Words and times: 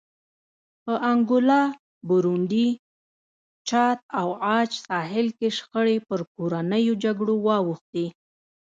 په 0.83 0.93
انګولا، 1.11 1.63
برونډي، 2.07 2.67
چاد 3.69 3.97
او 4.19 4.27
عاج 4.45 4.69
ساحل 4.85 5.27
کې 5.37 5.49
شخړې 5.57 5.97
پر 6.07 6.19
کورنیو 6.35 6.99
جګړو 7.03 7.35
واوښتې. 7.47 8.05